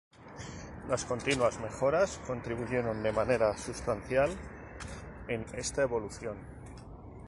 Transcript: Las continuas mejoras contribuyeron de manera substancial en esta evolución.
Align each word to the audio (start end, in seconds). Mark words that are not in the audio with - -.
Las 0.89 1.05
continuas 1.05 1.59
mejoras 1.59 2.19
contribuyeron 2.25 3.03
de 3.03 3.11
manera 3.11 3.55
substancial 3.55 4.31
en 5.27 5.45
esta 5.53 5.83
evolución. 5.83 6.37